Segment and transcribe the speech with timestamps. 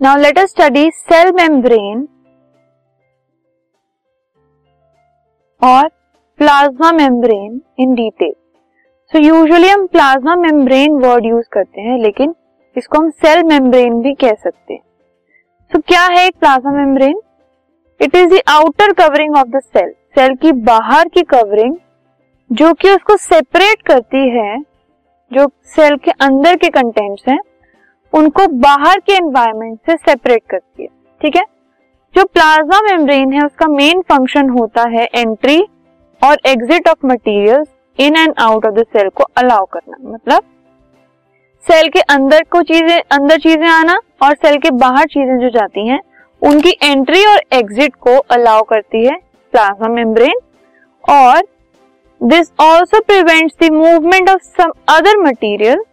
[0.00, 2.06] Now let us study cell membrane
[5.62, 5.88] और
[6.38, 8.32] plasma membrane in detail
[9.12, 12.34] so usually हम plasma membrane word use करते हैं लेकिन
[12.76, 14.80] इसको हम सेल मेम्ब्रेन भी कह सकते हैं।
[15.72, 17.20] सो so, क्या है एक plasma membrane
[18.00, 21.76] it is the outer covering of the cell cell की बाहर की कवरिंग
[22.50, 24.58] जो कि उसको सेपरेट करती है
[25.30, 27.38] जो सेल के अंदर के कंटेंट्स हैं
[28.12, 30.88] उनको बाहर के एनवायरमेंट से सेपरेट करती है,
[31.20, 31.44] ठीक है?
[32.14, 35.60] जो प्लाज्मा मेम्ब्रेन है, उसका मेन फ़ंक्शन होता है एंट्री
[36.22, 40.42] और exit of materials in and out of the cell को अलाउ करना। मतलब
[41.66, 45.86] सेल के अंदर को चीज़ें, अंदर चीज़ें आना और सेल के बाहर चीज़ें जो जाती
[45.88, 46.00] हैं,
[46.42, 49.16] उनकी एंट्री और एग्जिट को अलाउ करती है
[49.52, 50.40] प्लाज्मा मेम्ब्रेन
[51.04, 51.42] और
[52.20, 55.84] this also prevents the movement of some other material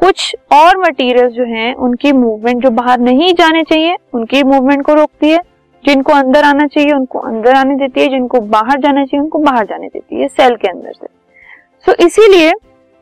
[0.00, 4.94] कुछ और मटेरियल जो हैं, उनकी मूवमेंट जो बाहर नहीं जाने चाहिए, उनकी मूवमेंट को
[4.94, 5.38] रोकती है।
[5.86, 9.66] जिनको अंदर आना चाहिए, उनको अंदर आने देती है। जिनको बाहर जाना चाहिए, उनको बाहर
[9.66, 11.06] जाने देती है सेल के अंदर से।
[11.86, 12.52] सो इसीलिए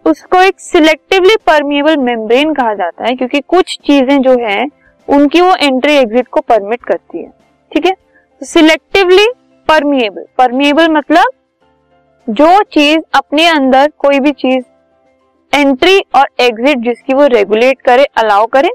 [0.07, 4.67] उसको एक सिलेक्टिवली परमिएबल मेम्ब्रेन कहा जाता है, क्योंकि कुछ चीज़ें जो है,
[5.09, 7.33] उनकी वो एंट्री एग्जिट को परमिट करती है।
[7.73, 7.97] ठीक है?
[8.43, 9.27] सिलेक्टिवली
[9.69, 11.25] परमिएबल परमिएबल मतलब
[12.31, 14.65] जो चीज़ अपने अंदर कोई भी चीज़
[15.57, 18.71] एंट्री और एग्जिट जिसकी वो रेगुलेट करे अलाउ करे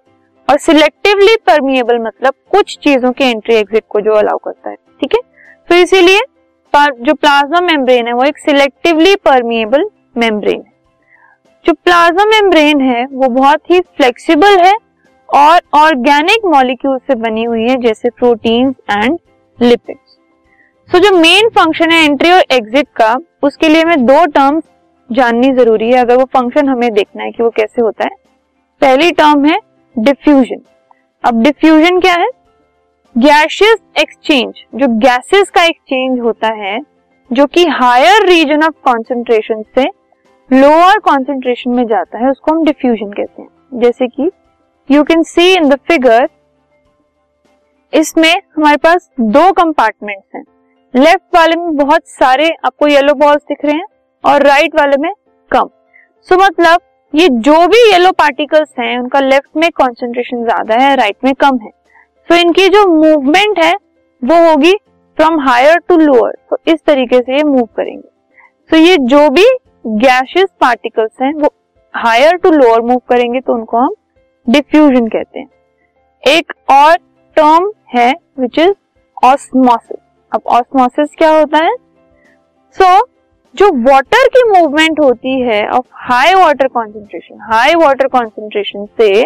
[0.48, 5.16] और सिलेक्टिवली परमिएबल मतलब कुछ चीज़ों के एंट्री एग्जिट को जो अलाउ करता है, ठीक
[5.16, 5.22] है?
[5.70, 6.20] तो इसीलिए
[6.74, 10.72] जो प्लाज्मा मेम्ब्रेन है वो एक सिलेक्टिवली परमिएबल मेम्ब्रेन है।
[11.66, 14.74] जो प्लाज्मा मेम्ब्रेन है, वो बहुत ही फ्लेक्सिबल है
[15.30, 19.18] और ऑर्गेनिक मॉलिक्यूल से बनी हुई है, जैसे प्रोटीन्स एंड
[19.59, 20.18] लिपिड्स
[20.90, 24.64] सो जो मेन फ़ंक्शन है एंट्री और एग्जिट का, उसके लिए हमें दो टर्म्स
[25.12, 28.16] जाननी ज़रूरी है, अगर वो फ़ंक्शन हमें देखना है कि वो कैसे होता है।
[28.81, 29.59] पहली टर्म है
[29.95, 30.62] डिफ्यूजन
[31.24, 32.28] अब डिफ्यूजन क्या है?
[33.16, 36.80] गैशियस एक्सचेंज जो गैसेस का एक्सचेंज होता है,
[37.31, 39.86] जो कि हायर रीजन ऑफ़ कॉन्सेंट्रेशन से
[40.50, 44.30] लोअर कॉन्सेंट्रेशन में जाता है, उसको हम डिफ्यूजन कहते हैं। जैसे कि
[44.90, 46.28] you can see in the figure
[47.94, 50.44] इसमें हमारे पास दो कंपार्टमेंट्स हैं।
[50.94, 53.86] लेफ़्ट वाले में बहुत सारे आपको येलो बॉल्स दिख रहे हैं
[54.24, 55.12] और राइट वाले में
[55.52, 55.70] कम।
[56.30, 56.82] सो so, मतलब
[57.14, 61.58] ये जो भी येलो पार्टिकल्स हैं उनका लेफ़्ट में कॉन्सेंट्रेशन ज़्यादा है राइट में कम
[61.58, 63.74] है। सो so, इनकी जो मूवमेंट है
[64.22, 64.74] वो होगी
[65.18, 68.08] फ्रॉम हायर टू लोअर तो इस तरीके से ये मूव करेंगे।
[68.70, 69.46] सो so, ये जो भी
[69.88, 71.54] गैशियस पार्टिकल्स हैं वो
[71.94, 73.96] हायर टू लोअर मूव करेंगे तो उनको हम
[74.48, 75.50] डिफ्यूजन कहते हैं।
[76.24, 76.96] एक और
[77.38, 78.74] टर्म है विच इज़
[79.24, 79.98] ऑस्मोसिस
[80.31, 81.76] अब ऑस्मोसिस क्या होता है?
[82.76, 83.08] सो so,
[83.56, 89.23] जो वाटर की मूवमेंट होती है of high water concentration high water concentration से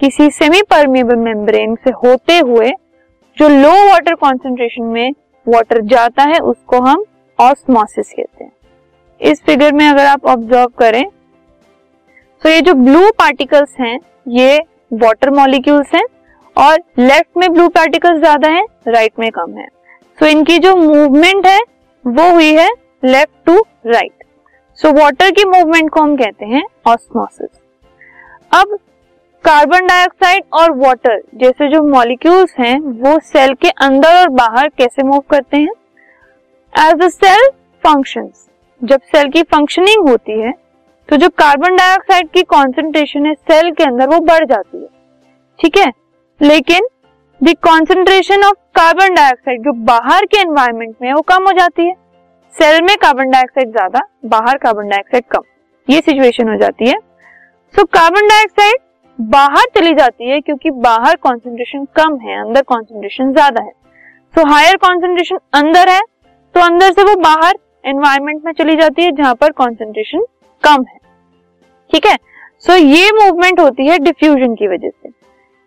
[0.00, 2.70] किसी सेमी परमेबल मेम्ब्रेन से होते हुए
[3.36, 5.12] जो लो वाटर कॉन्सेंट्रेशन में
[5.46, 7.04] वाटर जाता है उसको हम
[7.38, 8.52] ऑस्मोसिस कहते हैं।
[9.20, 11.04] इस फिगर में अगर आप ऑब्ज़र्व करें
[12.42, 13.98] तो ये जो ब्लू पार्टिकल्स हैं
[14.30, 14.58] ये
[14.94, 16.04] वाटर मॉलिक्यूल्स हैं
[16.56, 20.74] और लेफ़्ट में ब्लू पार्टिकल्स ज़्यादा हैं राइट में कम है। सो so, इनकी जो
[20.76, 21.60] मूवमेंट है
[22.04, 22.68] वो हुई है
[23.02, 23.54] left to
[23.86, 24.24] right.
[24.78, 27.48] So water की मूवमेंट को हम कहते हैं ऑस्मोसिस
[28.52, 28.78] अब
[29.44, 35.02] कार्बन डाइऑक्साइड और वाटर जैसे जो मॉलिक्यूल्स हैं, वो सेल के अंदर और बाहर कैसे
[35.02, 35.72] मूव करते हैं?
[36.72, 37.48] एज द सेल
[37.84, 38.46] फ़ंक्शंस
[38.80, 40.52] जब सेल की फंक्शनिंग होती है
[41.08, 44.88] तो जो कार्बन डाइऑक्साइड की कॉन्सेंट्रेशन है सेल के अंदर वो बढ़ जाती है।
[45.58, 45.92] ठीक है?
[46.40, 46.88] लेकिन
[47.40, 51.86] the concentration of carbon dioxide जो बाहर के एनवायरमेंट में है, वो कम हो जाती
[51.86, 51.94] है।
[52.58, 55.42] सेल में कार्बन डाइऑक्साइड ज़्यादा बाहर कार्बन डाइऑक्साइड कम।
[55.88, 56.94] ये सिचुएशन हो जाती है।
[57.74, 58.80] सो कार्बन डाइऑक्साइड
[59.18, 63.70] बाहर चली जाती है क्योंकि बाहर कॉन्सेंट्रेशन कम है अंदर कॉन्सेंट्रेशन ज़्यादा है।
[64.34, 66.00] सो हायर कॉन्सेंट्रेशन अंदर है
[66.54, 70.24] तो अंदर से वो बाहर एनवायरमेंट में चली जाती है जहाँ पर कॉन्सेंट्रेशन
[70.62, 70.98] कम है।
[71.90, 72.16] ठीक है?
[72.58, 75.10] सो so, ये मूवमेंट होती है डिफ्यूजन की वजह से।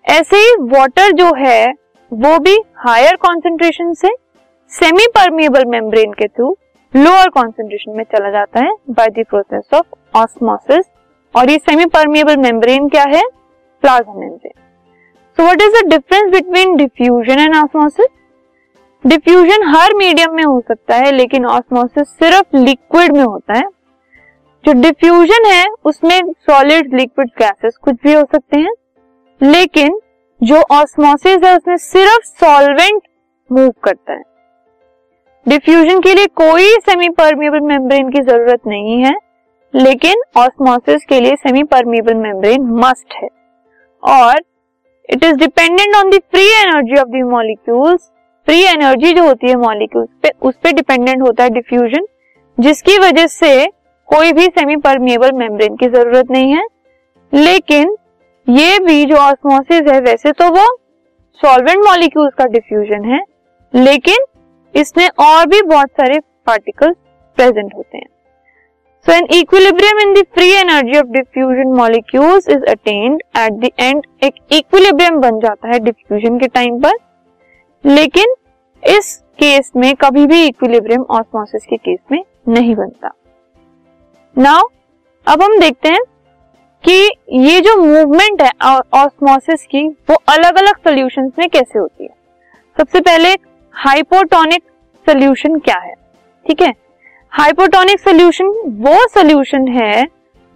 [0.05, 1.71] ऐसे ही वाटर जो है
[2.11, 4.09] वो भी हायर कॉन्सेंट्रेशन से
[4.71, 6.55] सेमी परमिएबल मेम्ब्रेन के थ्रू
[6.93, 10.85] लोअर कॉन्सेंट्रेशन में चला जाता है by the process of osmosis
[11.35, 13.21] और ये सेमी परमिएबल मेम्ब्रेन क्या है?
[13.83, 14.53] Plasma membrane
[15.37, 18.07] so what is the difference between diffusion and osmosis
[19.07, 23.63] diffusion her medium में हो सकता है, लेकिन ऑस्मोसिस सिर्फ़ लिक्विड में होता है।
[24.65, 28.71] जो डिफ्यूजन है, उसमें सॉलिड लिक्विड गैसेस कुछ भी हो सकते हैं।
[29.41, 29.99] लेकिन
[30.43, 33.01] जो ऑस्मोसिस है, उसमें सिर्फ़ सॉल्वेंट
[33.51, 34.30] मूव करता है।
[35.45, 39.13] डिफ्यूजन के लिए कोई सेमी परमिएबल मेम्ब्रेन की ज़रूरत नहीं है,
[39.73, 43.27] लेकिन ऑस्मोसिस के लिए सेमी परमिएबल मेम्ब्रेन मस्ट है।
[44.03, 44.41] और
[45.09, 48.09] it is dependent on the free energy of the molecules
[48.47, 52.05] free energy जो होती है मॉलिक्यूल्स पे, उस पे डिपेंडेंट होता है डिफ्यूजन
[52.57, 53.65] जिसकी वजह से
[54.09, 56.65] कोई भी सेमी परमिएबल मेम्ब्रेन की ज़रूरत नहीं है।
[57.33, 57.95] लेकिन
[58.47, 60.65] ये भी जो ऑस्मोसिस है, वैसे तो वो
[61.39, 63.23] सॉल्वेंट मॉलिक्यूल्स का डिफ्यूजन है,
[63.73, 64.25] लेकिन
[64.73, 66.95] इसमें और भी बहुत सारे पार्टिकल्स
[67.37, 68.07] प्रेजेंट होते हैं।
[69.05, 74.05] So an equilibrium in the free energy of diffusion molecules is attained at the end
[74.23, 76.97] एक इक्विलिब्रियम बन जाता है डिफ्यूजन के टाइम पर।
[77.83, 78.35] लेकिन
[78.83, 83.11] इस केस में कभी भी इक्विलिब्रियम ऑस्मोसिस के केस में नहीं बनता।
[84.35, 84.67] नाउ
[85.27, 86.01] अब हम देखते हैं
[86.83, 86.93] कि
[87.39, 88.51] ये जो मूवमेंट है
[88.93, 92.09] ऑस्मोसिस की, वो अलग अलग सोल्यूशन में कैसे होती है।
[92.77, 93.35] सबसे पहले
[93.75, 94.63] हाइपोटोनिक
[95.07, 95.93] सोल्यूशन क्या है?
[96.45, 96.73] ठीक है?
[97.31, 98.47] हाइपोटोनिक सोल्यूशन
[98.79, 100.05] वो सोल्यूशन है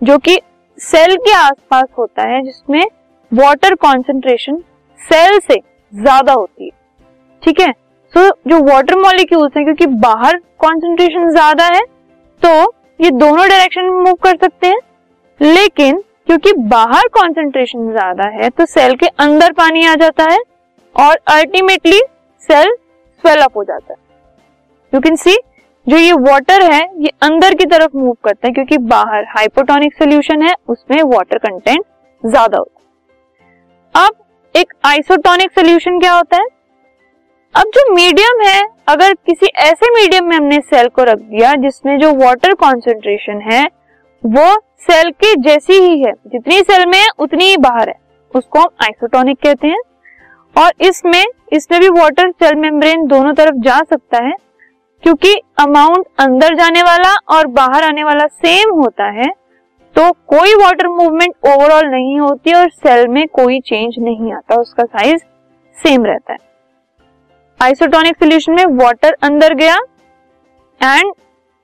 [0.01, 0.39] जो कि
[0.77, 2.85] सेल के आसपास होता है, जिसमें
[3.31, 4.57] वाटर कॉन्सेंट्रेशन
[4.99, 5.55] सेल से
[5.93, 6.71] ज़्यादा होती है।
[7.43, 7.71] ठीक है?
[8.13, 11.81] सो जो वाटर मॉलिक्यूल्स हैं, क्योंकि बाहर कॉन्सेंट्रेशन ज़्यादा है
[12.41, 14.79] तो ये दोनों डायरेक्शन में मूव कर सकते हैं।
[15.41, 20.39] लेकिन क्योंकि बाहर कॉन्सेंट्रेशन ज़्यादा है तो सेल के अंदर पानी आ जाता है
[20.95, 22.01] और अल्टीमेटली
[22.49, 22.75] सेल
[23.25, 23.97] स्वेल अप हो जाता है।
[24.93, 25.37] यू कैन सी
[25.87, 30.41] जो ये वाटर है, ये अंदर की तरफ़ मूव करता है, क्योंकि बाहर हाइपोटोनिक सोल्यूशन
[30.41, 31.85] है, उसमें वाटर कंटेंट
[32.25, 34.11] ज़्यादा होता है। अब
[34.55, 36.45] एक आइसोटोनिक सोल्यूशन क्या होता है?
[37.55, 41.97] अब जो मीडियम है, अगर किसी ऐसे मीडियम में हमने सेल को रख दिया, जिसमें
[41.99, 43.63] जो वाटर कॉन्सेंट्रेशन है,
[44.23, 44.47] वो
[44.81, 47.95] सेल के जैसी ही है। जितनी सेल में है, उतनी ही बाहर है।
[48.35, 49.79] उसको हम आइसोटोनिक कहते हैं।
[50.55, 51.25] और इसमें
[51.55, 54.33] इसमें भी वाटर सेल मेम्ब्रेन दोनों तरफ़ जा सकता है,
[55.03, 59.29] क्योंकि अमाउंट अंदर जाने वाला और बाहर आने वाला सेम होता है
[59.95, 64.83] तो कोई वाटर मूवमेंट ओवरऑल नहीं होती और सेल में कोई चेंज नहीं आता, उसका
[64.85, 65.21] साइज़
[65.77, 66.39] सेम रहता है।
[67.59, 69.75] आइसोटोनिक सोल्यूशन में वाटर अंदर गया
[70.81, 71.13] एंड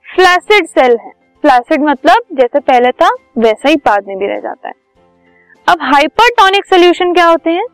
[0.06, 1.10] फ्लैसिड सेल है।
[1.44, 4.74] फ्लैसिड मतलब जैसे पहले था, वैसा ही बाद में भी रह जाता है।
[5.66, 7.66] अब हाइपरटोनिक सोल्यूशन क्या होते हैं?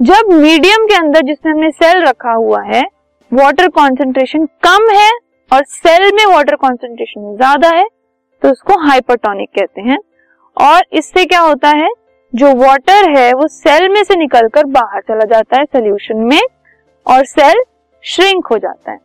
[0.00, 2.82] जब मीडियम के अंदर जिसमें हमने सेल रखा हुआ है
[3.30, 5.10] वाटर कॉन्सेंट्रेशन कम है
[5.50, 7.86] और सेल में वाटर कॉन्सेंट्रेशन ज़्यादा है
[8.42, 9.98] तो उसको हाइपरटोनिक कहते हैं।
[10.56, 11.88] और इससे क्या होता है?
[12.32, 16.40] जो वाटर है, वो सेल में से निकलकर बाहर चला जाता है सोल्यूशन में
[17.06, 17.62] और सेल
[18.04, 18.98] श्रिंक हो जाता है।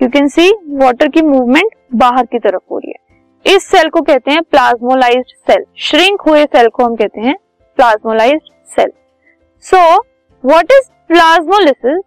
[0.00, 4.02] यू कैन सी वाटर की मूवमेंट बाहर की तरफ़ हो रही है। इस सेल को
[4.02, 7.36] कहते हैं प्लाज्मोलाइज्ड सेल श्रिंक हुए सेल को हम कहते हैं
[7.78, 8.92] plasmolysed cell
[9.64, 9.78] so
[10.44, 12.00] what is plasmolysis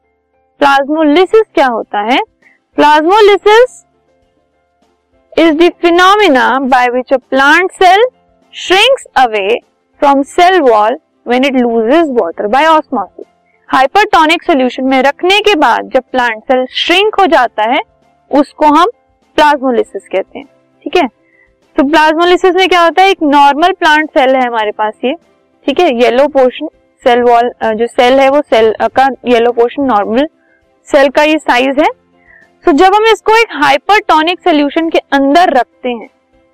[0.59, 2.19] plasmolysis क्या होता है?
[2.75, 3.83] Plasmolysis
[5.37, 8.05] is the phenomena by which a plant cell
[8.53, 9.47] shrinks away
[10.01, 10.97] from cell wall
[11.27, 13.25] when it loses water by osmosis
[13.69, 17.79] hypertonic solution में रखने के बाद जब प्लांट सेल श्रिंक हो जाता है,
[18.31, 18.85] उसको हम
[19.37, 20.45] प्लाज्मोलिसिस कहते हैं।
[20.83, 21.07] ठीक है?
[21.75, 23.09] तो प्लाज्मोलिसिस में क्या होता है?
[23.09, 25.13] एक नॉर्मल प्लांट सेल है हमारे पास ये।
[25.65, 25.95] ठीक है?
[26.01, 26.67] येलो पोर्शन
[27.03, 30.27] सेल वॉल जो सेल है वो सेल का येलो पोर्शन नॉर्मल
[30.87, 31.87] सेल का ये साइज़ है।
[32.65, 36.09] तो जब हम इसको एक हाइपरटोनिक सोल्यूशन के अंदर रखते हैं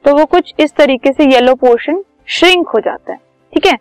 [0.06, 3.18] तो वो कुछ इस तरीके से येलो पोर्शन श्रिंक हो जाता है।
[3.54, 3.78] ठीक है?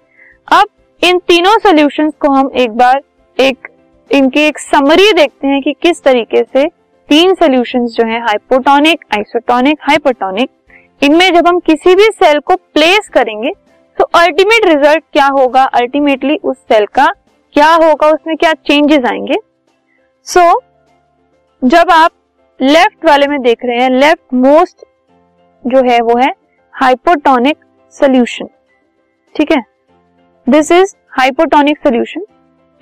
[0.52, 0.66] अब
[1.02, 3.02] इन तीनों सोल्यूशंस को हम एक बार
[3.38, 3.68] एक,
[4.10, 6.66] इनकी एक समरी देखते हैं कि किस तरीके से
[7.08, 10.50] तीन सोल्यूशन जो है हाइपोटोनिक आइसोटोनिक हाइपोटोनिक
[11.02, 13.50] इनमें जब हम किसी भी सेल को प्लेस करेंगे
[13.98, 15.64] तो अल्टीमेट रिज़ल्ट क्या होगा?
[15.64, 17.06] अल्टीमेटली उस सेल का
[17.54, 18.08] क्या होगा?
[18.08, 19.34] उसमें क्या चेंजेस आएँगे?
[20.26, 20.54] सो so,
[21.62, 22.10] जब आप
[22.60, 24.84] लेफ़्ट वाले में देख रहे हैं लेफ़्ट मोस्ट
[25.64, 26.32] जो है वो है
[26.74, 27.56] हाइपोटोनिक
[27.94, 28.48] सोल्यूशन
[29.34, 29.62] ठीक है?
[30.46, 32.24] दिस इज़ हाइपोटोनिक सोल्यूशन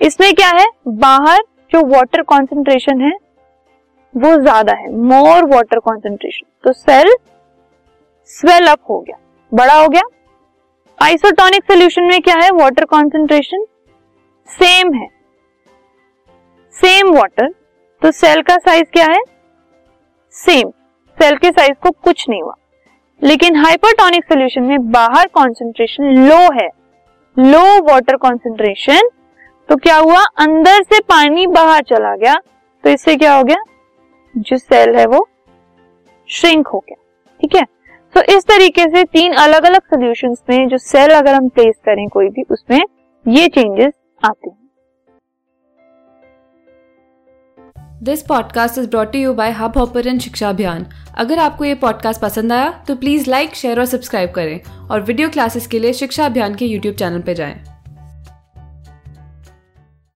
[0.01, 0.65] इसमें क्या है?
[0.87, 3.11] बाहर जो वाटर कॉन्सेंट्रेशन है
[4.13, 4.91] वो ज़्यादा है.
[4.91, 7.13] मोर वाटर कॉन्सेंट्रेशन तो सेल
[8.31, 9.17] स्वेल अप हो गया.
[9.51, 10.01] बड़ा हो गया.
[11.03, 12.49] आइसोटोनिक सोल्यूशन में क्या है?
[12.51, 13.65] वाटर कॉन्सेंट्रेशन
[14.49, 15.07] सेम है.
[16.73, 17.47] सेम वाटर
[18.01, 19.19] तो सेल का साइज़ क्या है?
[20.33, 20.69] सेम
[21.17, 22.53] सेल के साइज़ को कुछ नहीं हुआ.
[23.23, 26.67] लेकिन हाइपरटोनिक सोल्यूशन में बाहर कॉन्सेंट्रेशन लो है.
[27.37, 29.09] लो वाटर कॉन्सेंट्रेशन
[29.69, 30.23] तो क्या हुआ?
[30.37, 32.35] अंदर से पानी बाहर चला गया.
[32.83, 33.63] तो इससे क्या हो गया?
[34.37, 35.27] जो सेल है वो
[36.29, 37.03] श्रिंक हो गया.
[37.41, 37.63] ठीक है?
[38.13, 42.07] तो इस तरीके से तीन अलग अलग सोल्यूशन में जो सेल अगर हम प्लेस करें
[42.09, 42.81] कोई भी, उसमें
[43.25, 43.93] ये चेंजेस
[44.23, 44.61] आते हैं।
[48.03, 50.85] This podcast is brought you by Hubhopper शिक्षा अभियान
[51.17, 55.29] अगर आपको ये पॉडकास्ट पसंद आया तो प्लीज़ लाइक शेयर और सब्सक्राइब करें। और वीडियो
[55.29, 57.72] क्लासेस के लिए शिक्षा अभियान के यूट्यूब चैनल पर जाएँ।